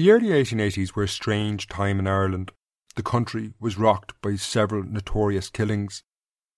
[0.00, 2.52] The early 1880s were a strange time in Ireland.
[2.96, 6.02] The country was rocked by several notorious killings,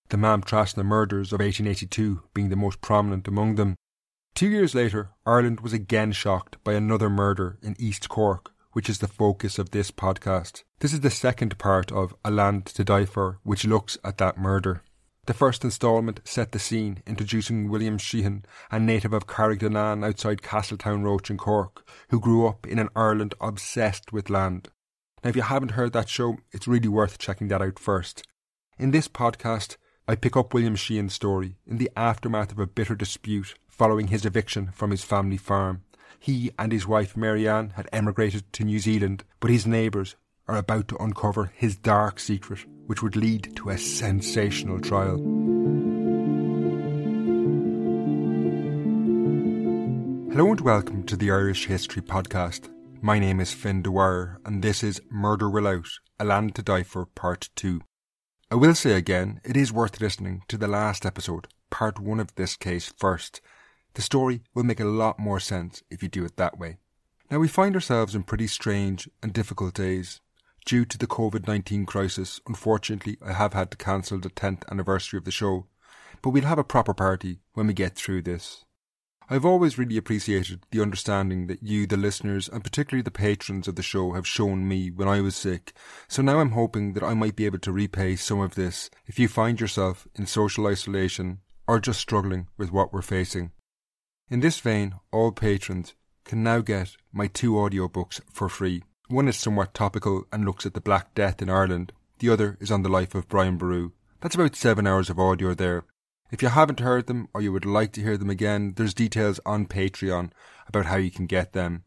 [0.07, 0.43] the Mam
[0.77, 3.75] murders of 1882 being the most prominent among them.
[4.33, 8.99] Two years later, Ireland was again shocked by another murder in East Cork, which is
[8.99, 10.63] the focus of this podcast.
[10.79, 14.37] This is the second part of A Land to Die For, which looks at that
[14.37, 14.83] murder.
[15.25, 21.29] The first instalment set the scene, introducing William Sheehan, a native of Carrigdownane outside Castletownroche
[21.29, 24.67] in Cork, who grew up in an Ireland obsessed with land.
[25.23, 28.27] Now, if you haven't heard that show, it's really worth checking that out first.
[28.77, 29.77] In this podcast,
[30.09, 34.25] I pick up William Sheehan's story in the aftermath of a bitter dispute following his
[34.25, 35.83] eviction from his family farm.
[36.19, 40.87] He and his wife Marianne had emigrated to New Zealand, but his neighbours are about
[40.89, 45.17] to uncover his dark secret which would lead to a sensational trial.
[50.31, 52.69] Hello and welcome to the Irish History Podcast.
[53.01, 55.87] My name is Fin Dwyer, and this is Murder Will Out,
[56.19, 57.81] A Land to Die For Part 2.
[58.51, 62.35] I will say again, it is worth listening to the last episode, Part 1 of
[62.35, 63.39] this case, first.
[63.93, 66.77] The story will make a lot more sense if you do it that way.
[67.31, 70.19] Now, we find ourselves in pretty strange and difficult days
[70.65, 75.17] Due to the COVID 19 crisis, unfortunately, I have had to cancel the 10th anniversary
[75.17, 75.67] of the show,
[76.21, 78.63] but we'll have a proper party when we get through this.
[79.29, 83.75] I've always really appreciated the understanding that you, the listeners, and particularly the patrons of
[83.75, 85.73] the show, have shown me when I was sick,
[86.07, 89.19] so now I'm hoping that I might be able to repay some of this if
[89.19, 93.51] you find yourself in social isolation or just struggling with what we're facing.
[94.29, 95.93] In this vein, all patrons
[96.25, 98.83] can now get my two audiobooks for free.
[99.09, 101.91] One is somewhat topical and looks at the Black Death in Ireland.
[102.19, 103.91] The other is on the life of Brian Boru.
[104.21, 105.83] That's about seven hours of audio there.
[106.31, 109.39] If you haven't heard them or you would like to hear them again, there's details
[109.45, 110.31] on Patreon
[110.67, 111.83] about how you can get them.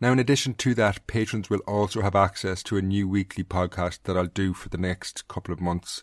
[0.00, 4.00] Now, in addition to that, patrons will also have access to a new weekly podcast
[4.04, 6.02] that I'll do for the next couple of months.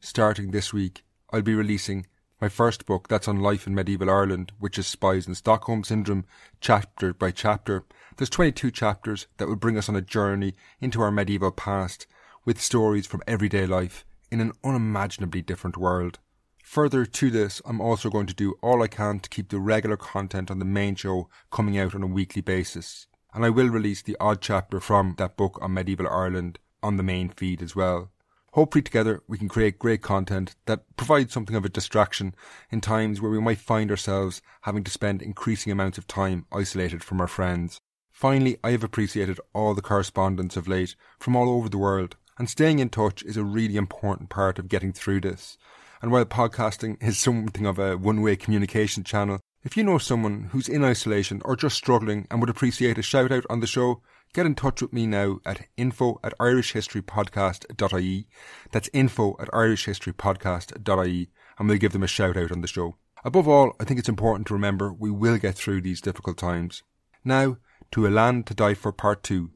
[0.00, 2.06] Starting this week, I'll be releasing
[2.40, 6.26] my first book that's on life in medieval Ireland, which is Spies and Stockholm Syndrome,
[6.60, 7.84] chapter by chapter.
[8.16, 12.06] There's 22 chapters that will bring us on a journey into our medieval past
[12.46, 16.18] with stories from everyday life in an unimaginably different world.
[16.64, 19.98] Further to this, I'm also going to do all I can to keep the regular
[19.98, 23.06] content on the main show coming out on a weekly basis.
[23.34, 27.02] And I will release the odd chapter from that book on medieval Ireland on the
[27.02, 28.12] main feed as well.
[28.52, 32.34] Hopefully, together we can create great content that provides something of a distraction
[32.70, 37.04] in times where we might find ourselves having to spend increasing amounts of time isolated
[37.04, 37.78] from our friends.
[38.16, 42.48] Finally, I have appreciated all the correspondence of late from all over the world, and
[42.48, 45.58] staying in touch is a really important part of getting through this.
[46.00, 50.48] And while podcasting is something of a one way communication channel, if you know someone
[50.52, 54.00] who's in isolation or just struggling and would appreciate a shout out on the show,
[54.32, 58.28] get in touch with me now at info at irishhistorypodcast.ie.
[58.72, 61.28] That's info at irishhistorypodcast.ie
[61.58, 62.96] and we'll give them a shout out on the show.
[63.26, 66.82] Above all, I think it's important to remember we will get through these difficult times.
[67.22, 67.58] Now,
[67.96, 69.48] to A Land to Die For Part 2,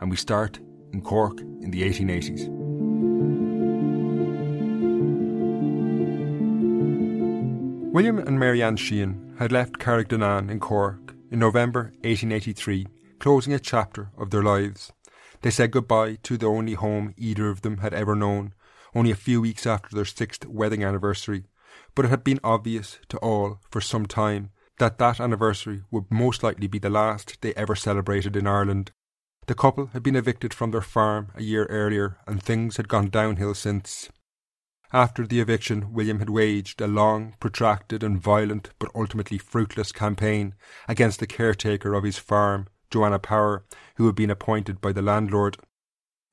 [0.00, 0.58] and we start
[0.94, 2.48] in Cork in the 1880s.
[7.92, 12.86] William and Mary Ann Sheehan had left Carrigdownane in Cork in November 1883
[13.18, 14.90] closing a chapter of their lives.
[15.42, 18.54] They said goodbye to the only home either of them had ever known,
[18.94, 21.44] only a few weeks after their sixth wedding anniversary.
[21.94, 26.42] But it had been obvious to all for some time that that anniversary would most
[26.42, 28.92] likely be the last they ever celebrated in Ireland.
[29.46, 33.10] The couple had been evicted from their farm a year earlier, and things had gone
[33.10, 34.08] downhill since.
[34.92, 40.54] After the eviction, William had waged a long, protracted, and violent, but ultimately fruitless campaign
[40.88, 43.64] against the caretaker of his farm, Joanna Power,
[43.96, 45.58] who had been appointed by the landlord.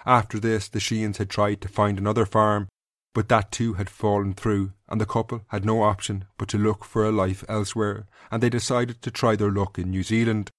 [0.05, 2.69] After this, the Sheehans had tried to find another farm,
[3.13, 6.85] But that too had fallen through, and the couple had no option but to look
[6.85, 10.49] for a life elsewhere, and they decided to try their luck in New Zealand.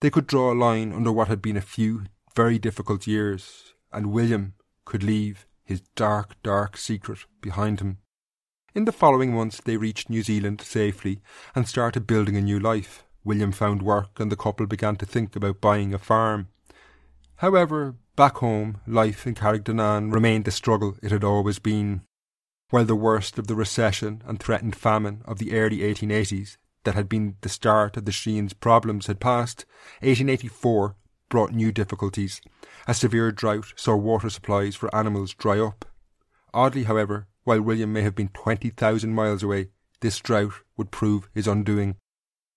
[0.00, 2.04] They could draw a line under what had been a few
[2.34, 4.54] very difficult years, and William
[4.84, 7.98] could leave his dark, dark secret behind him.
[8.74, 11.22] In the following months, they reached New Zealand safely
[11.54, 13.04] and started building a new life.
[13.22, 16.48] William found work, and the couple began to think about buying a farm.
[17.36, 22.02] However, back home, life in Carrigdownane remained the struggle it had always been.
[22.70, 27.08] While the worst of the recession and threatened famine of the early 1880s that had
[27.08, 29.64] been the start of the Sheehan's problems had passed,
[30.00, 30.96] 1884
[31.28, 32.40] brought new difficulties.
[32.86, 35.84] A severe drought saw water supplies for animals dry up.
[36.52, 39.70] Oddly, however, while William may have been 20,000 miles away,
[40.00, 41.96] this drought would prove his undoing.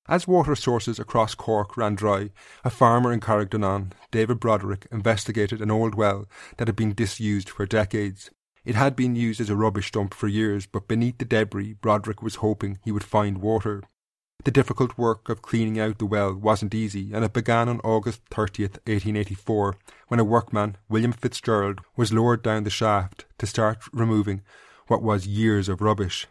[0.10, 2.30] As water sources across Cork ran dry,
[2.64, 7.66] a farmer in Carrigdownane, David Broderick, investigated an old well that had been disused for
[7.66, 8.32] decades.
[8.64, 12.22] It had been used as a rubbish dump for years, but beneath the debris, Broderick
[12.22, 13.84] was hoping he would find water.
[14.46, 18.22] The difficult work of cleaning out the well wasn't easy, and it began on August
[18.30, 19.76] 30th, 1884,
[20.08, 24.42] when a workman, William Fitzgerald, was lowered down the shaft to start removing
[24.88, 26.28] what was years of rubbish.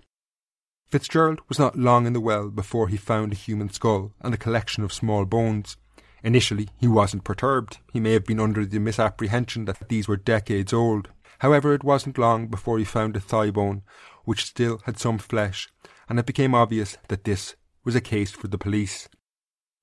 [0.89, 4.39] Fitzgerald was not long in the well before he found a human skull and a
[4.39, 5.77] collection of small bones.
[6.23, 7.79] Initially, he wasn't perturbed.
[7.93, 11.11] He may have been under the misapprehension that these were decades old.
[11.41, 13.83] However, it wasn't long before he found a thigh bone,
[14.25, 15.69] which still had some flesh,
[16.09, 19.09] and it became obvious that this was a case for the police.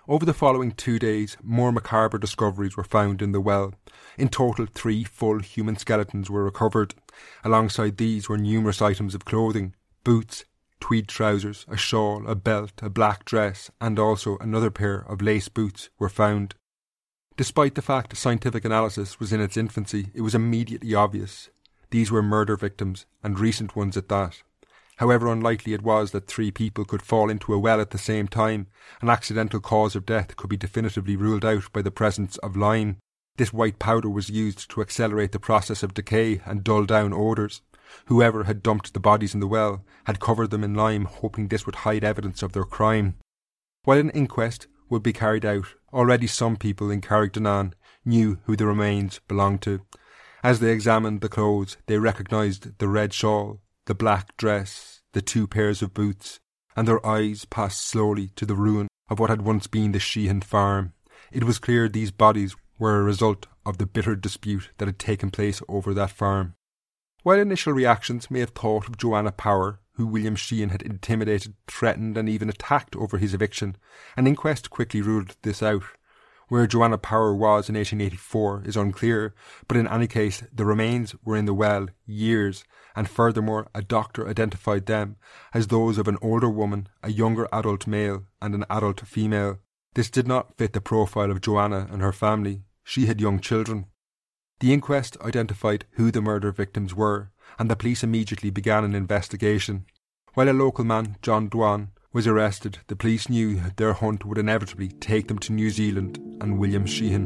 [0.07, 3.73] Over the following two days, more macabre discoveries were found in the well.
[4.17, 6.95] In total, three full human skeletons were recovered.
[7.43, 10.43] Alongside these were numerous items of clothing, boots,
[10.83, 15.47] tweed trousers, a shawl, a belt, a black dress, and also another pair of lace
[15.47, 16.55] boots were found.
[17.37, 21.49] Despite the fact scientific analysis was in its infancy, it was immediately obvious
[21.91, 24.43] these were murder victims, and recent ones at that.
[24.97, 28.27] However unlikely it was that three people could fall into a well at the same
[28.27, 28.67] time,
[29.01, 32.97] an accidental cause of death could be definitively ruled out by the presence of lime.
[33.37, 37.61] This white powder was used to accelerate the process of decay and dull down odours.
[38.05, 41.65] Whoever had dumped the bodies in the well had covered them in lime, hoping this
[41.65, 43.15] would hide evidence of their crime.
[43.83, 47.73] While an inquest would be carried out, already some people in Carrigdownane
[48.05, 49.81] knew who the remains belonged to.
[50.43, 55.47] As they examined the clothes, they recognised the red shawl, the black dress, the two
[55.47, 56.39] pairs of boots,
[56.75, 60.41] and their eyes passed slowly to the ruin of what had once been the Sheehan
[60.41, 60.93] farm.
[61.31, 65.31] It was clear these bodies were a result of the bitter dispute that had taken
[65.31, 66.55] place over that farm.
[67.23, 72.17] While initial reactions may have thought of Joanna Power, who William Sheehan had intimidated, threatened,
[72.17, 73.77] and even attacked over his eviction,
[74.17, 75.83] an inquest quickly ruled this out.
[76.49, 79.33] Where Joanna Power was in 1884 is unclear,
[79.69, 84.27] but in any case, the remains were in the well years, and furthermore, a doctor
[84.27, 85.15] identified them
[85.53, 89.59] as those of an older woman, a younger adult male, and an adult female.
[89.93, 92.63] This did not fit the profile of Joanna and her family.
[92.83, 93.85] She had young children.
[94.63, 99.83] The inquest identified who the murder victims were, and the police immediately began an investigation.
[100.35, 104.87] While a local man, John Dwan, was arrested, the police knew their hunt would inevitably
[104.87, 107.25] take them to New Zealand and William Sheehan.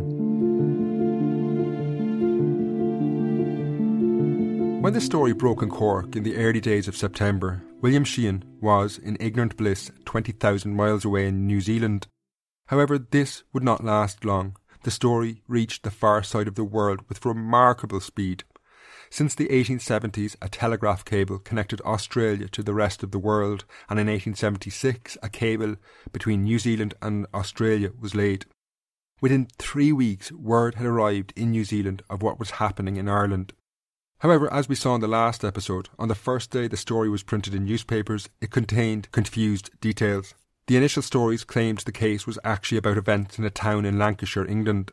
[4.82, 8.98] When the story broke in Cork in the early days of September, William Sheehan was,
[8.98, 12.08] in ignorant bliss, 20,000 miles away in New Zealand.
[12.66, 14.56] However, this would not last long
[14.88, 18.46] the story reached the far side of the world with remarkable speed.
[19.10, 24.00] Since the 1870s, a telegraph cable connected Australia to the rest of the world, and
[24.00, 25.76] in 1876, a cable
[26.14, 28.46] between New Zealand and Australia was laid.
[29.20, 33.52] Within three weeks, word had arrived in New Zealand of what was happening in Ireland.
[34.20, 37.24] However, as we saw in the last episode, on the first day the story was
[37.24, 40.34] printed in newspapers, it contained confused details.
[40.68, 44.46] The initial stories claimed the case was actually about events in a town in Lancashire,
[44.46, 44.92] England.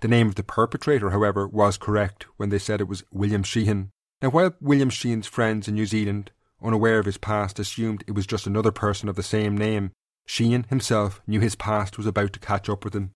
[0.00, 3.90] The name of the perpetrator, however, was correct when they said it was William Sheehan.
[4.20, 6.30] Now, while William Sheehan's friends in New Zealand,
[6.62, 9.92] unaware of his past, assumed it was just another person of the same name,
[10.26, 13.12] Sheehan himself knew his past was about to catch up with him.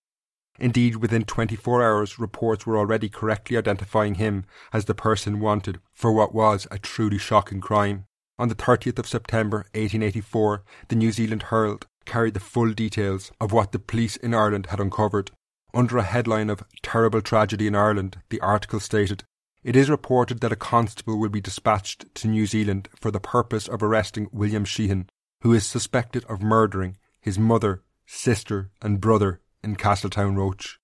[0.57, 6.11] Indeed, within 24 hours, reports were already correctly identifying him as the person wanted for
[6.11, 8.05] what was a truly shocking crime.
[8.39, 13.51] On the 30th of September 1884, the New Zealand Herald carried the full details of
[13.51, 15.29] what the police in Ireland had uncovered.
[15.75, 19.23] Under a headline of Terrible Tragedy in Ireland, the article stated,
[19.63, 23.67] It is reported that a constable will be dispatched to New Zealand for the purpose
[23.67, 25.07] of arresting William Sheehan,
[25.41, 30.77] who is suspected of murdering his mother, sister, and brother in Castletownroche.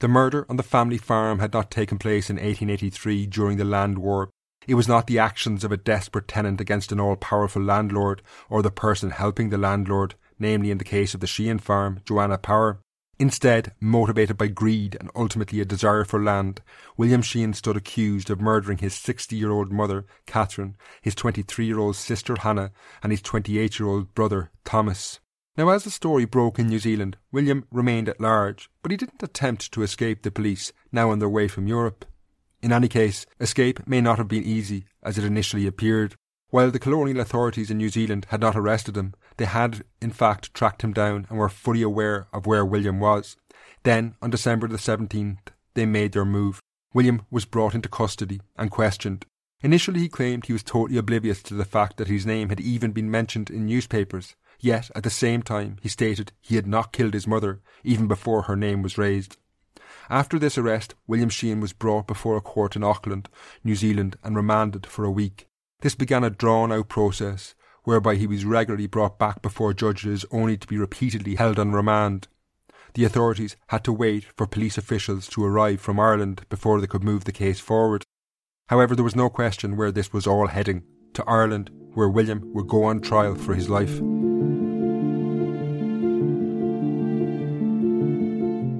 [0.00, 3.98] The murder on the family farm had not taken place in 1883 during the Land
[3.98, 4.30] War.
[4.66, 8.60] It was not the actions of a desperate tenant against an all powerful landlord or
[8.60, 12.80] the person helping the landlord, namely in the case of the Sheehan farm, Joanna Power.
[13.20, 16.60] Instead, motivated by greed and ultimately a desire for land,
[16.96, 21.78] William Sheehan stood accused of murdering his 60 year old mother, Catherine, his 23 year
[21.78, 22.70] old sister, Hannah,
[23.02, 25.18] and his 28 year old brother, Thomas.
[25.56, 29.24] Now, as the story broke in New Zealand, William remained at large, but he didn't
[29.24, 32.04] attempt to escape the police, now on their way from Europe.
[32.62, 36.14] In any case, escape may not have been easy, as it initially appeared.
[36.50, 40.52] While the colonial authorities in New Zealand had not arrested him, they had in fact
[40.52, 43.36] tracked him down and were fully aware of where William was.
[43.84, 45.38] Then, on December the 17th,
[45.74, 46.60] they made their move.
[46.92, 49.24] William was brought into custody and questioned.
[49.62, 52.92] Initially, he claimed he was totally oblivious to the fact that his name had even
[52.92, 54.36] been mentioned in newspapers.
[54.60, 58.42] Yet, at the same time, he stated he had not killed his mother, even before
[58.42, 59.36] her name was raised.
[60.10, 63.28] After this arrest, William Sheehan was brought before a court in Auckland,
[63.62, 65.46] New Zealand, and remanded for a week.
[65.80, 67.54] This began a drawn out process,
[67.88, 72.28] whereby he was regularly brought back before judges only to be repeatedly held on remand.
[72.92, 77.02] The authorities had to wait for police officials to arrive from Ireland before they could
[77.02, 78.04] move the case forward.
[78.68, 80.82] However, there was no question where this was all heading
[81.14, 83.98] to Ireland, where William would go on trial for his life.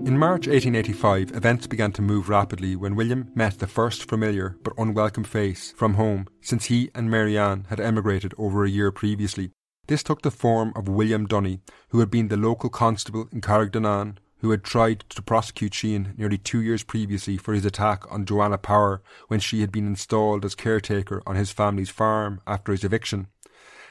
[0.09, 4.73] In March 1885, events began to move rapidly when William met the first familiar but
[4.79, 9.51] unwelcome face from home since he and Mary Ann had emigrated over a year previously.
[9.87, 11.61] This took the form of William Dunny,
[11.91, 16.39] who had been the local constable in Carrigdownane, who had tried to prosecute Sheehan nearly
[16.39, 20.55] two years previously for his attack on Joanna Power when she had been installed as
[20.55, 23.27] caretaker on his family's farm after his eviction.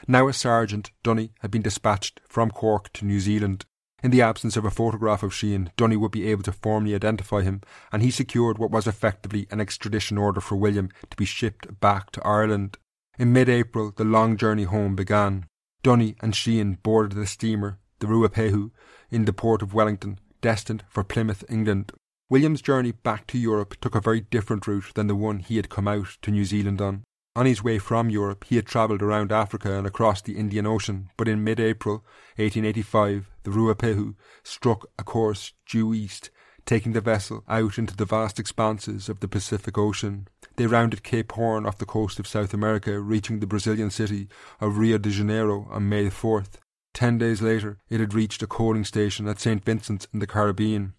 [0.08, 3.66] Now a sergeant, Dunny had been dispatched from Cork to New Zealand
[4.02, 7.42] in the absence of a photograph of Sheehan, Dunny would be able to formally identify
[7.42, 11.80] him, and he secured what was effectively an extradition order for William to be shipped
[11.80, 12.78] back to Ireland.
[13.18, 15.46] In mid April, the long journey home began.
[15.82, 18.70] Dunny and Sheehan boarded the steamer, the Ruapehu,
[19.10, 21.92] in the port of Wellington, destined for Plymouth, England.
[22.30, 25.70] William's journey back to Europe took a very different route than the one he had
[25.70, 27.02] come out to New Zealand on.
[27.36, 31.10] On his way from Europe, he had travelled around Africa and across the Indian Ocean,
[31.16, 32.04] but in mid April
[32.36, 36.30] 1885, the Ruapehu struck a course due east,
[36.66, 40.28] taking the vessel out into the vast expanses of the Pacific Ocean.
[40.56, 44.28] They rounded Cape Horn off the coast of South America, reaching the Brazilian city
[44.60, 46.58] of Rio de Janeiro on May 4th.
[46.92, 49.64] Ten days later, it had reached a coaling station at St.
[49.64, 50.94] Vincent in the Caribbean.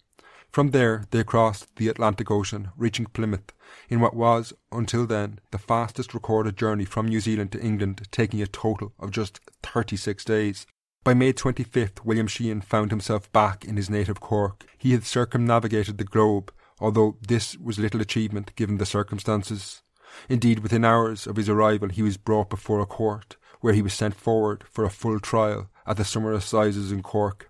[0.50, 3.52] From there, they crossed the Atlantic Ocean, reaching Plymouth,
[3.88, 8.42] in what was, until then, the fastest recorded journey from New Zealand to England, taking
[8.42, 10.66] a total of just 36 days.
[11.04, 14.66] By May 25th, William Sheehan found himself back in his native Cork.
[14.76, 19.82] He had circumnavigated the globe, although this was little achievement given the circumstances.
[20.28, 23.94] Indeed, within hours of his arrival, he was brought before a court, where he was
[23.94, 27.49] sent forward for a full trial at the summer assizes in Cork.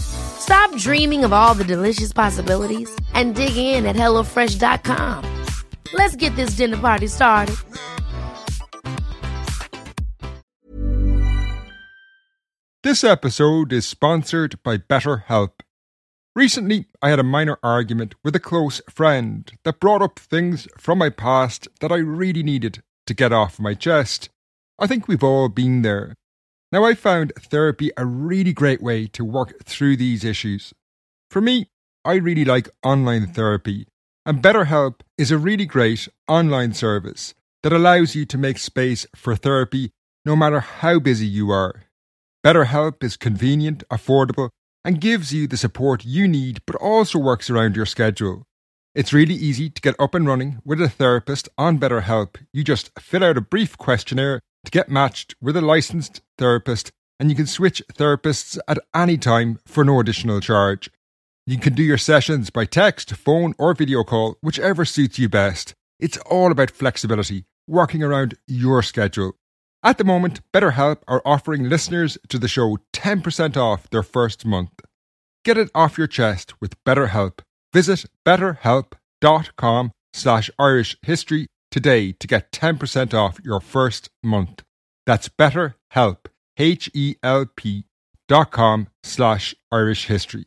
[0.00, 5.44] Stop dreaming of all the delicious possibilities and dig in at HelloFresh.com.
[5.92, 7.56] Let's get this dinner party started.
[12.82, 15.50] This episode is sponsored by BetterHelp.
[16.36, 20.98] Recently, I had a minor argument with a close friend that brought up things from
[20.98, 24.28] my past that I really needed to get off my chest.
[24.78, 26.14] I think we've all been there.
[26.76, 30.74] Now, I found therapy a really great way to work through these issues.
[31.30, 31.70] For me,
[32.04, 33.86] I really like online therapy,
[34.26, 39.34] and BetterHelp is a really great online service that allows you to make space for
[39.34, 39.90] therapy
[40.26, 41.84] no matter how busy you are.
[42.44, 44.50] BetterHelp is convenient, affordable,
[44.84, 48.42] and gives you the support you need, but also works around your schedule.
[48.94, 52.36] It's really easy to get up and running with a therapist on BetterHelp.
[52.52, 57.30] You just fill out a brief questionnaire to get matched with a licensed therapist and
[57.30, 60.90] you can switch therapists at any time for no additional charge.
[61.46, 65.74] You can do your sessions by text, phone, or video call, whichever suits you best.
[65.98, 69.32] It's all about flexibility, working around your schedule.
[69.82, 74.80] At the moment, BetterHelp are offering listeners to the show 10% off their first month.
[75.44, 77.38] Get it off your chest with BetterHelp.
[77.72, 81.46] Visit betterhelp.com slash Irish history
[81.76, 84.62] today to get 10% off your first month.
[85.04, 86.24] That's betterhelp,
[86.56, 87.84] H-E-L-P
[88.26, 90.46] dot com slash Irish history.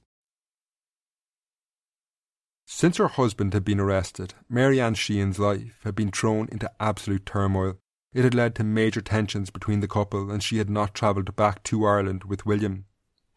[2.66, 7.78] Since her husband had been arrested, Marianne Sheehan's life had been thrown into absolute turmoil.
[8.12, 11.62] It had led to major tensions between the couple, and she had not travelled back
[11.66, 12.86] to Ireland with William.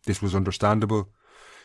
[0.06, 1.10] This was understandable.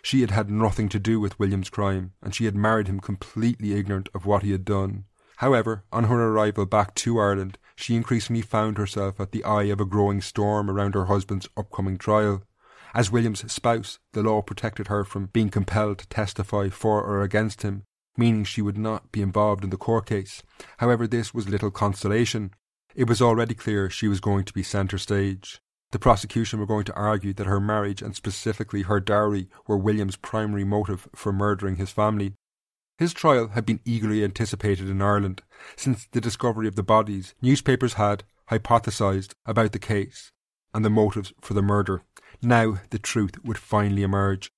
[0.01, 3.71] She had had nothing to do with William's crime, and she had married him completely
[3.75, 5.05] ignorant of what he had done.
[5.37, 9.79] However, on her arrival back to Ireland, she increasingly found herself at the eye of
[9.79, 12.43] a growing storm around her husband's upcoming trial.
[12.93, 17.61] As William's spouse, the law protected her from being compelled to testify for or against
[17.61, 17.83] him,
[18.17, 20.41] meaning she would not be involved in the court case.
[20.77, 22.51] However, this was little consolation.
[22.95, 25.61] It was already clear she was going to be centre stage.
[25.91, 30.15] The prosecution were going to argue that her marriage and specifically her dowry were William's
[30.15, 32.33] primary motive for murdering his family.
[32.97, 35.43] His trial had been eagerly anticipated in Ireland.
[35.75, 40.31] Since the discovery of the bodies, newspapers had hypothesized about the case
[40.73, 42.01] and the motives for the murder.
[42.41, 44.51] Now the truth would finally emerge.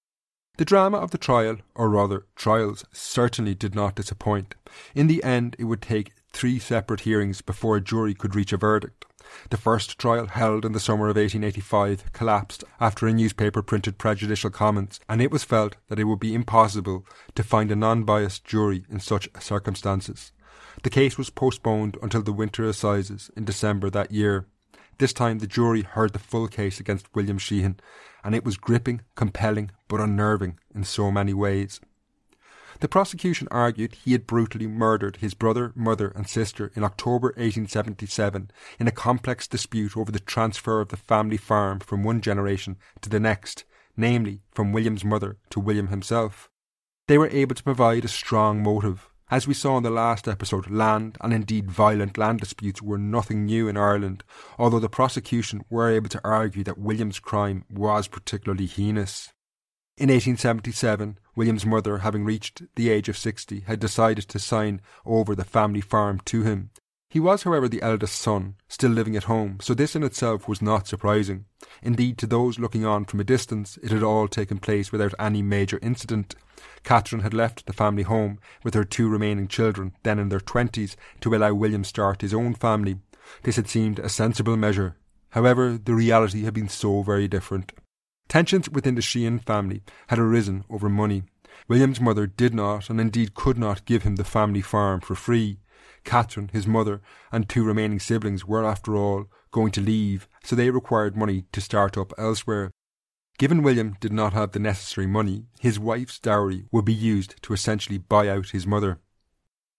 [0.57, 4.55] The drama of the trial, or rather trials, certainly did not disappoint.
[4.93, 8.57] In the end, it would take three separate hearings before a jury could reach a
[8.57, 9.05] verdict.
[9.49, 14.49] The first trial, held in the summer of 1885, collapsed after a newspaper printed prejudicial
[14.49, 17.05] comments, and it was felt that it would be impossible
[17.35, 20.31] to find a non biased jury in such circumstances.
[20.83, 24.47] The case was postponed until the winter assizes in December that year.
[24.97, 27.79] This time the jury heard the full case against William Sheehan,
[28.23, 31.79] and it was gripping, compelling, but unnerving in so many ways.
[32.79, 38.51] The prosecution argued he had brutally murdered his brother, mother, and sister in October 1877
[38.79, 43.09] in a complex dispute over the transfer of the family farm from one generation to
[43.09, 43.65] the next,
[43.97, 46.49] namely from William's mother to William himself.
[47.07, 49.09] They were able to provide a strong motive.
[49.29, 53.45] As we saw in the last episode, land and indeed violent land disputes were nothing
[53.45, 54.23] new in Ireland,
[54.57, 59.33] although the prosecution were able to argue that William's crime was particularly heinous.
[59.99, 65.33] In 1877, William's mother, having reached the age of 60, had decided to sign over
[65.33, 66.69] the family farm to him.
[67.09, 70.61] He was, however, the eldest son, still living at home, so this in itself was
[70.61, 71.45] not surprising.
[71.81, 75.41] Indeed, to those looking on from a distance, it had all taken place without any
[75.41, 76.35] major incident.
[76.83, 80.97] Catherine had left the family home with her two remaining children, then in their twenties,
[81.21, 82.97] to allow William start his own family.
[83.43, 84.97] This had seemed a sensible measure.
[85.29, 87.71] However, the reality had been so very different.
[88.29, 91.23] Tensions within the Sheehan family had arisen over money.
[91.67, 95.59] William's mother did not, and indeed could not, give him the family farm for free.
[96.03, 100.69] Catherine, his mother, and two remaining siblings were, after all, going to leave, so they
[100.69, 102.71] required money to start up elsewhere.
[103.39, 107.53] Given William did not have the necessary money, his wife's dowry would be used to
[107.53, 108.99] essentially buy out his mother.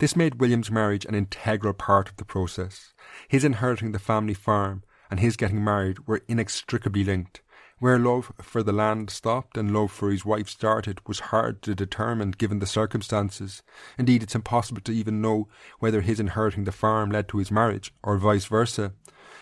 [0.00, 2.94] This made William's marriage an integral part of the process.
[3.28, 7.42] His inheriting the family farm and his getting married were inextricably linked.
[7.81, 11.75] Where love for the land stopped and love for his wife started was hard to
[11.75, 13.62] determine given the circumstances.
[13.97, 17.95] Indeed, it's impossible to even know whether his inheriting the farm led to his marriage
[18.03, 18.93] or vice versa.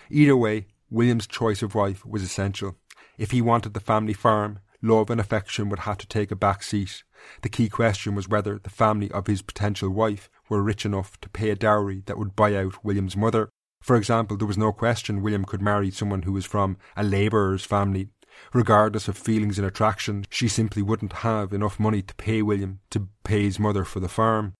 [0.09, 2.77] Either way, William's choice of wife was essential.
[3.18, 6.62] If he wanted the family farm, love and affection would have to take a back
[6.62, 7.03] seat.
[7.42, 11.29] The key question was whether the family of his potential wife were rich enough to
[11.29, 13.51] pay a dowry that would buy out William's mother.
[13.81, 17.64] For example, there was no question William could marry someone who was from a labourer's
[17.64, 18.11] family
[18.53, 23.09] Regardless of feelings and attraction, she simply wouldn't have enough money to pay William to
[23.24, 24.55] pay his mother for the farm.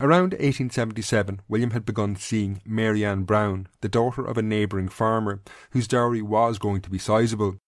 [0.00, 5.42] Around 1877, William had begun seeing Mary Ann Brown, the daughter of a neighbouring farmer,
[5.72, 7.58] whose dowry was going to be sizable.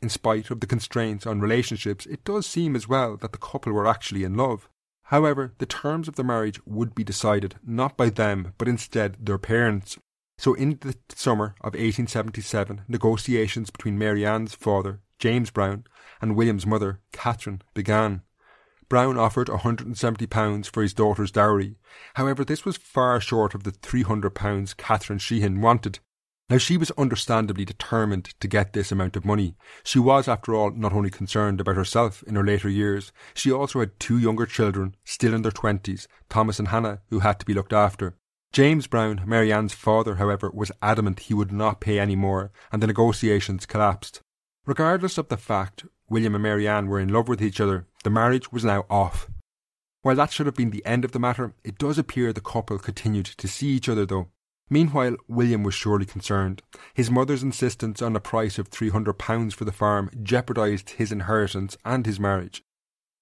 [0.00, 3.72] In spite of the constraints on relationships, it does seem as well that the couple
[3.72, 4.70] were actually in love.
[5.04, 9.38] However, the terms of the marriage would be decided not by them, but instead their
[9.38, 9.98] parents.
[10.38, 15.84] So, in the summer of 1877, negotiations between Mary Ann's father, James Brown,
[16.20, 18.22] and William's mother, Catherine, began.
[18.88, 21.76] Brown offered £170 for his daughter's dowry.
[22.14, 25.98] However, this was far short of the £300 Catherine Sheehan wanted.
[26.48, 29.56] Now, she was understandably determined to get this amount of money.
[29.82, 33.80] She was, after all, not only concerned about herself in her later years, she also
[33.80, 37.54] had two younger children, still in their twenties, Thomas and Hannah, who had to be
[37.54, 38.16] looked after.
[38.52, 42.82] James Brown, Mary Ann's father, however, was adamant he would not pay any more, and
[42.82, 44.22] the negotiations collapsed.
[44.64, 48.50] Regardless of the fact William and Marianne were in love with each other, the marriage
[48.50, 49.28] was now off.
[50.02, 52.78] While that should have been the end of the matter, it does appear the couple
[52.78, 54.28] continued to see each other though.
[54.68, 56.62] Meanwhile, William was surely concerned.
[56.94, 62.04] His mother's insistence on a price of £300 for the farm jeopardised his inheritance and
[62.04, 62.64] his marriage.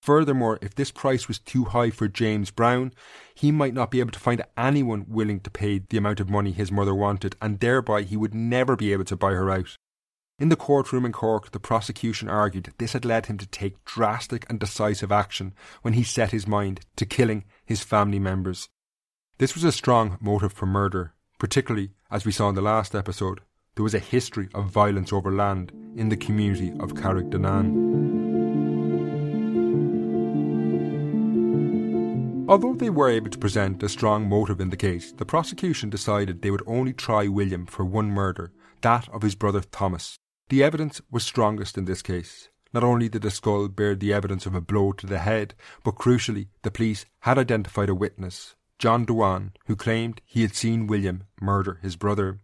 [0.04, 2.92] Furthermore, if this price was too high for James Brown,
[3.34, 6.52] he might not be able to find anyone willing to pay the amount of money
[6.52, 9.78] his mother wanted, and thereby he would never be able to buy her out.
[10.38, 14.44] In the courtroom in Cork, the prosecution argued this had led him to take drastic
[14.50, 18.68] and decisive action when he set his mind to killing his family members.
[19.38, 23.40] This was a strong motive for murder, particularly, as we saw in the last episode,
[23.74, 28.13] there was a history of violence over land in the community of Carrigdownane.
[32.46, 36.42] Although they were able to present a strong motive in the case, the prosecution decided
[36.42, 38.52] they would only try William for one murder,
[38.82, 40.18] that of his brother Thomas.
[40.50, 42.50] The evidence was strongest in this case.
[42.74, 45.94] Not only did the skull bear the evidence of a blow to the head, but
[45.94, 51.24] crucially, the police had identified a witness, John Dewan, who claimed he had seen William
[51.40, 52.40] murder his brother.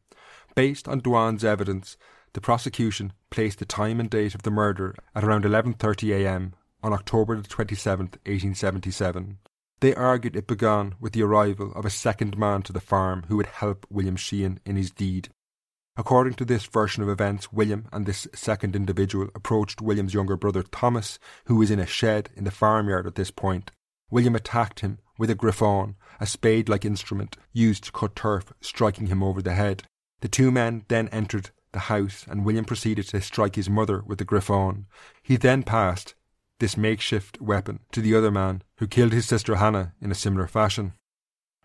[0.54, 1.98] Based on Dewan's evidence,
[2.32, 6.54] the prosecution placed the time and date of the murder at around 11:30 a.m.
[6.82, 9.36] on October the 27th, 1877.
[9.81, 13.37] They argued it began with the arrival of a second man to the farm who
[13.38, 15.31] would help William Sheehan in his deed.
[15.97, 20.62] According to this version of events, William and this second individual approached William's younger brother
[20.62, 23.71] Thomas, who was in a shed in the farmyard at this point.
[24.11, 29.07] William attacked him with a griffon, a spade like instrument used to cut turf, striking
[29.07, 29.85] him over the head.
[30.21, 34.19] The two men then entered the house and William proceeded to strike his mother with
[34.19, 34.87] the griffon.
[35.23, 36.14] He then passed
[36.61, 40.46] this makeshift weapon to the other man, who killed his sister Hannah in a similar
[40.46, 40.92] fashion.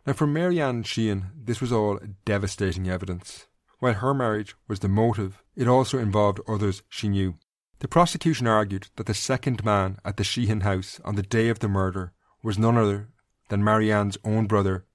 [0.08, 3.48] Now, for Marianne Sheehan, this was all devastating evidence.
[3.80, 7.36] While her marriage was the motive, it also involved others she knew.
[7.80, 11.60] The prosecution argued that the second man at the Sheehan house on the day of
[11.60, 13.10] the murder was none other
[13.50, 14.86] than Marianne's own brother,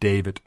[0.00, 0.40] David.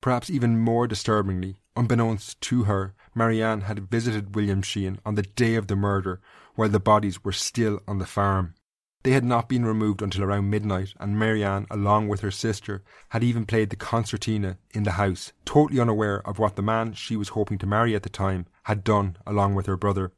[0.00, 5.54] Perhaps even more disturbingly, unbeknownst to her, Marianne had visited William Sheehan on the day
[5.54, 6.20] of the murder
[6.58, 8.52] while the bodies were still on the farm.
[9.04, 13.22] They had not been removed until around midnight, and Marianne, along with her sister, had
[13.22, 17.28] even played the concertina in the house, totally unaware of what the man she was
[17.28, 20.10] hoping to marry at the time had done along with her brother.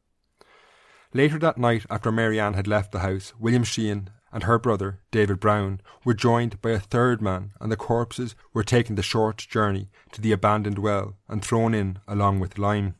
[1.12, 5.40] Later that night, after Marianne had left the house, William Sheehan and her brother, David
[5.40, 9.90] Brown, were joined by a third man, and the corpses were taken the short journey
[10.12, 12.94] to the abandoned well and thrown in along with lime.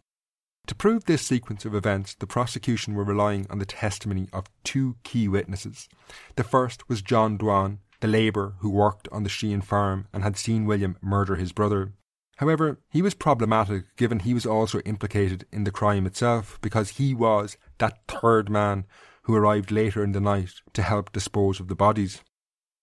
[0.71, 4.95] To prove this sequence of events, the prosecution were relying on the testimony of two
[5.03, 5.89] key witnesses.
[6.37, 10.37] The first was John Dewan, the labourer who worked on the Sheehan farm and had
[10.37, 11.95] seen William murder his brother.
[12.37, 17.15] However, he was problematic given he was also implicated in the crime itself because he
[17.15, 18.87] was that third man
[19.23, 22.23] who arrived later in the night to help dispose of the bodies.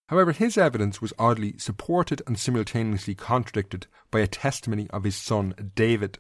[0.10, 5.72] However, his evidence was oddly supported and simultaneously contradicted by a testimony of his son
[5.74, 6.20] David.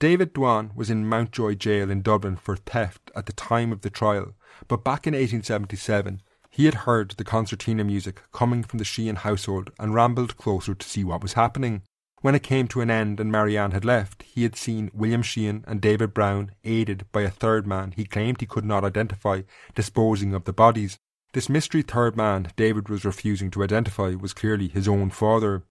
[0.00, 3.90] David Dewan was in Mountjoy Jail in Dublin for theft at the time of the
[3.90, 4.34] trial,
[4.68, 9.70] but back in 1877 he had heard the concertina music coming from the Sheehan household
[9.76, 11.82] and rambled closer to see what was happening.
[12.20, 15.64] When it came to an end and Marianne had left, he had seen William Sheehan
[15.66, 19.42] and David Brown, aided by a third man he claimed he could not identify,
[19.74, 20.98] disposing of the bodies.
[21.32, 25.64] This mystery third man David was refusing to identify was clearly his own father.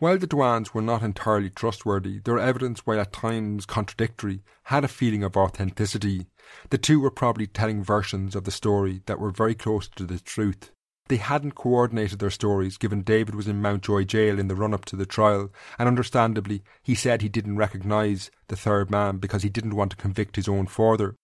[0.00, 4.88] While the Dewans were not entirely trustworthy, their evidence, while at times contradictory, had a
[4.88, 6.28] feeling of authenticity.
[6.70, 10.20] The two were probably telling versions of the story that were very close to the
[10.20, 10.70] truth.
[11.08, 14.84] They hadn't coordinated their stories, given David was in Mountjoy jail in the run up
[14.84, 19.48] to the trial, and understandably, he said he didn't recognise the third man because he
[19.48, 21.16] didn't want to convict his own father.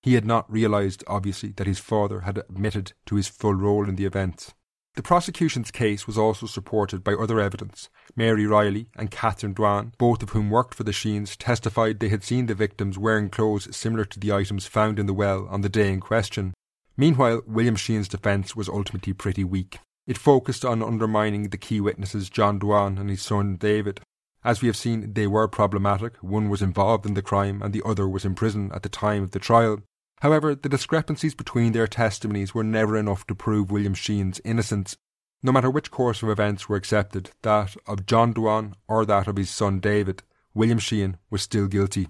[0.00, 3.96] He had not realised, obviously, that his father had admitted to his full role in
[3.96, 4.54] the events.
[4.94, 7.88] The prosecution's case was also supported by other evidence.
[8.14, 12.22] Mary Riley and Catherine Dewan, both of whom worked for the Sheehans, testified they had
[12.22, 15.70] seen the victims wearing clothes similar to the items found in the well on the
[15.70, 16.52] day in question.
[16.94, 19.78] Meanwhile, William Sheehan's defence was ultimately pretty weak.
[20.06, 24.00] It focused on undermining the key witnesses John Dewan and his son David.
[24.44, 26.16] As we have seen, they were problematic.
[26.18, 29.22] One was involved in the crime and the other was in prison at the time
[29.22, 29.78] of the trial.
[30.22, 34.96] However, the discrepancies between their testimonies were never enough to prove William Sheehan's innocence.
[35.42, 39.34] No matter which course of events were accepted, that of John Dewan or that of
[39.34, 40.22] his son David,
[40.54, 42.06] William Sheehan was still guilty.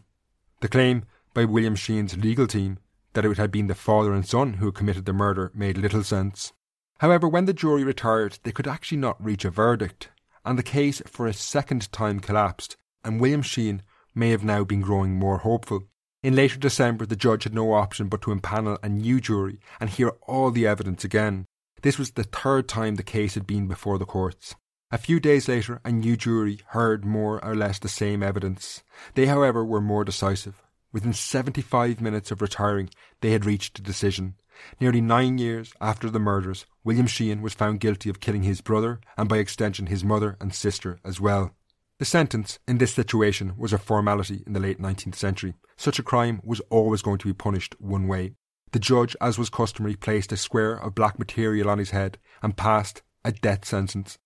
[0.60, 2.78] The claim by William Sheehan's legal team
[3.14, 6.52] that it had been the father and son who committed the murder made little sense.
[6.98, 10.10] However, when the jury retired, they could actually not reach a verdict,
[10.44, 13.80] and the case for a second time collapsed, and William Sheehan
[14.14, 15.88] may have now been growing more hopeful.
[16.22, 19.90] In later December, the judge had no option but to impanel a new jury and
[19.90, 21.46] hear all the evidence again.
[21.82, 24.54] This was the third time the case had been before the courts.
[24.92, 28.84] A few days later, a new jury heard more or less the same evidence.
[29.14, 30.62] They, however, were more decisive.
[30.92, 34.34] Within 75 minutes of retiring, they had reached a decision.
[34.78, 39.00] Nearly nine years after the murders, William Sheehan was found guilty of killing his brother
[39.16, 41.56] and by extension his mother and sister as well.
[42.02, 45.54] The sentence in this situation was a formality in the late 19th century.
[45.76, 48.32] Such a crime was always going to be punished one way.
[48.72, 52.56] The judge, as was customary, placed a square of black material on his head and
[52.56, 54.18] passed a death sentence.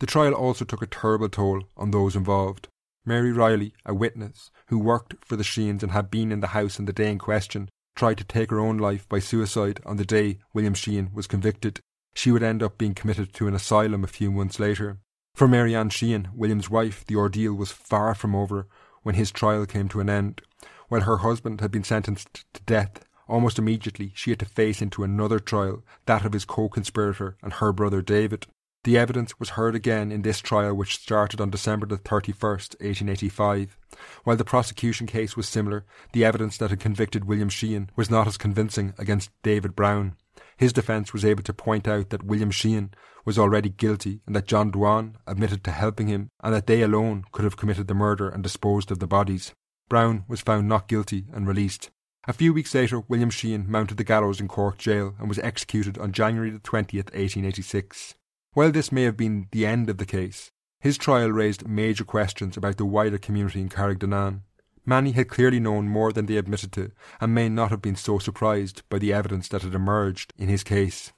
[0.00, 2.68] The trial also took a terrible toll on those involved.
[3.06, 6.78] Mary Riley, a witness who worked for the Sheehans and had been in the house
[6.78, 10.04] on the day in question, tried to take her own life by suicide on the
[10.04, 11.80] day William Sheehan was convicted.
[12.14, 14.98] She would end up being committed to an asylum a few months later.
[15.34, 18.66] For Mary Ann Sheehan, William's wife, the ordeal was far from over
[19.02, 20.42] when his trial came to an end.
[20.88, 25.02] While her husband had been sentenced to death, almost immediately she had to face into
[25.02, 28.46] another trial, that of his co-conspirator and her brother David.
[28.84, 33.76] The evidence was heard again in this trial which started on December the 31st, 1885.
[34.24, 38.26] While the prosecution case was similar, the evidence that had convicted William Sheehan was not
[38.26, 40.16] as convincing against David Brown.
[40.56, 44.46] His defence was able to point out that William Sheehan was already guilty and that
[44.46, 48.28] John Dwan admitted to helping him and that they alone could have committed the murder
[48.28, 49.52] and disposed of the bodies.
[49.88, 51.90] Brown was found not guilty and released.
[52.26, 55.98] A few weeks later, William Sheehan mounted the gallows in Cork jail and was executed
[55.98, 58.14] on January 20, 1886.
[58.52, 62.56] While this may have been the end of the case, his trial raised major questions
[62.56, 64.42] about the wider community in Carrigdownane.
[64.84, 66.90] Many had clearly known more than they admitted to,
[67.20, 70.64] and may not have been so surprised by the evidence that had emerged in his
[70.64, 71.12] case.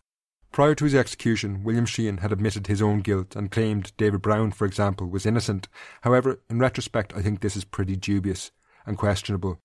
[0.52, 4.52] Prior to his execution, William Sheehan had admitted his own guilt and claimed David Brown,
[4.52, 5.66] for example, was innocent.
[6.02, 8.52] However, in retrospect, I think this is pretty dubious
[8.86, 9.58] and questionable.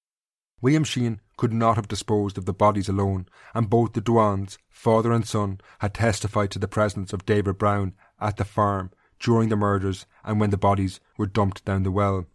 [0.61, 5.11] William Sheehan could not have disposed of the bodies alone, and both the Duans, father
[5.11, 9.55] and son, had testified to the presence of David Brown at the farm during the
[9.55, 12.25] murders and when the bodies were dumped down the well.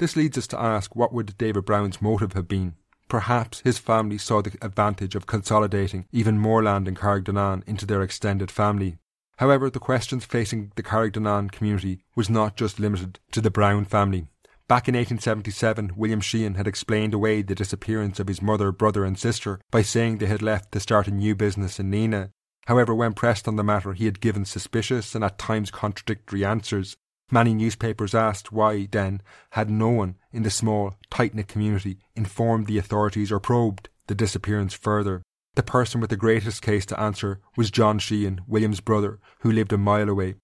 [0.00, 2.74] This leads us to ask what would David Brown's motive have been?
[3.08, 8.00] Perhaps his family saw the advantage of consolidating even more land in Carrigdownane into their
[8.00, 8.96] extended family.
[9.36, 14.28] However, the questions facing the Carrigdownane community was not just limited to the Brown family.
[14.68, 19.18] Back in 1877, William Sheehan had explained away the disappearance of his mother, brother, and
[19.18, 22.30] sister by saying they had left to start a new business in Nenagh.
[22.64, 26.96] However, when pressed on the matter, he had given suspicious and at times contradictory answers,
[27.30, 32.66] Many newspapers asked why, then, had no one in the small, tight knit community informed
[32.66, 35.22] the authorities or probed the disappearance further.
[35.54, 39.72] The person with the greatest case to answer was John Sheehan, William's brother, who lived
[39.72, 40.34] a mile away.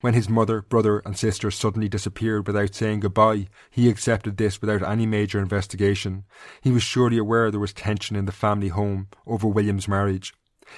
[0.00, 4.82] When his mother, brother, and sister suddenly disappeared without saying goodbye, he accepted this without
[4.82, 6.24] any major investigation.
[6.60, 10.34] He was surely aware there was tension in the family home over William's marriage.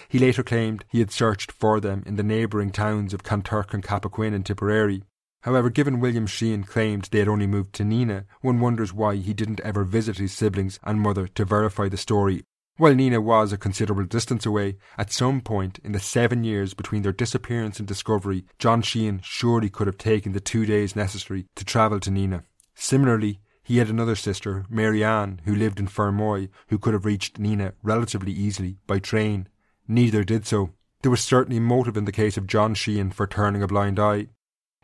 [0.09, 3.83] He later claimed he had searched for them in the neighbouring towns of Kanturk and
[3.83, 5.03] Cappoquin and Tipperary,
[5.42, 9.33] However, given William Sheehan claimed they had only moved to Nenagh, one wonders why he
[9.33, 12.42] didn't ever visit his siblings and mother to verify the story.
[12.79, 17.03] While Nenagh was a considerable distance away, at some point in the seven years between
[17.03, 21.64] their disappearance and discovery, John Sheehan surely could have taken the two days necessary to
[21.64, 22.44] travel to Nenagh.
[22.75, 27.40] Similarly, he had another sister, Mary Ann, who lived in Fermoy, who could have reached
[27.40, 29.49] Nenagh relatively easily by train.
[29.88, 30.70] Neither did so.
[31.03, 34.29] There was certainly motive in the case of John Sheehan for turning a blind eye.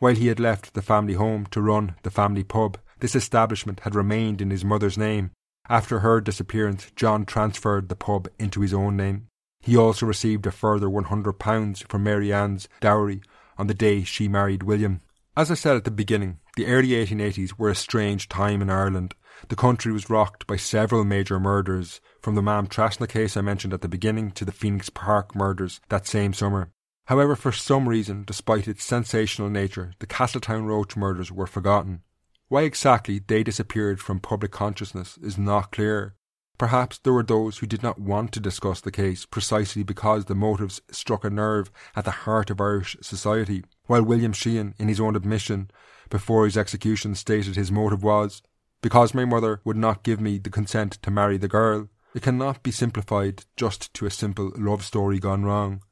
[0.03, 3.95] While he had left the family home to run the family pub, this establishment had
[3.95, 5.31] remained in his mother's name.
[5.69, 9.29] After her disappearance, John transferred the pub into his own name.
[9.61, 13.23] He also received a further £100 from Mary Ann's dowry
[13.57, 15.03] on the day she married William.
[15.37, 19.15] As I said at the beginning, the early 1880s were a strange time in Ireland.
[19.51, 23.83] The country was rocked by several major murders, from the Maamtrasna case I mentioned at
[23.83, 26.73] the beginning to the Phoenix Park murders that same summer.
[27.07, 32.03] However, for some reason, despite its sensational nature, the Castletownroche murders were forgotten.
[32.49, 36.15] Why exactly they disappeared from public consciousness is not clear.
[36.59, 40.35] Perhaps there were those who did not want to discuss the case precisely because the
[40.35, 45.01] motives struck a nerve at the heart of Irish society, while William Sheehan, in his
[45.01, 45.71] own admission
[46.09, 48.43] before his execution, stated his motive was
[48.83, 51.89] because my mother would not give me the consent to marry the girl.
[52.15, 55.83] It cannot be simplified just to a simple love story gone wrong.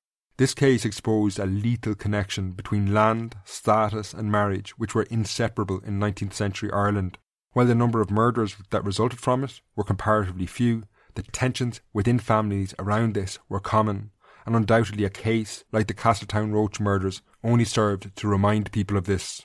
[0.40, 6.00] This case exposed a lethal connection between land, status, and marriage, which were inseparable in
[6.00, 7.18] 19th century Ireland.
[7.52, 12.18] While the number of murders that resulted from it were comparatively few, the tensions within
[12.18, 14.12] families around this were common,
[14.46, 19.42] and undoubtedly a case like the Castletownroche murders only served to remind people of this.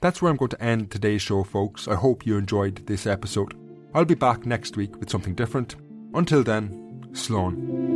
[0.00, 1.88] That's where I'm going to end today's show, folks.
[1.88, 3.52] I hope you enjoyed this episode.
[3.94, 5.74] I'll be back next week with something different.
[6.14, 7.95] Until then, Slán.